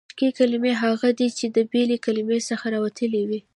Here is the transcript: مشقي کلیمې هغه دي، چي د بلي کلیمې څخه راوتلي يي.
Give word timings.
مشقي 0.09 0.29
کلیمې 0.39 0.73
هغه 0.83 1.09
دي، 1.17 1.27
چي 1.37 1.45
د 1.55 1.57
بلي 1.71 1.97
کلیمې 2.05 2.39
څخه 2.49 2.65
راوتلي 2.75 3.21
يي. 3.31 3.39